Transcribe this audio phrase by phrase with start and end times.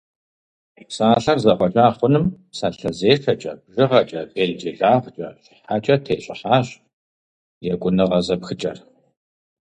[0.87, 6.67] Псалъэр зэхъуэкӏа хъуным– псалъэзешэкӏэ, бжыгъэкӏэ, белджылагъкӏэ, щхьэкӏэ тещӏыхьащ
[7.73, 8.77] екӏуныгъэ зэпхыкӏэр.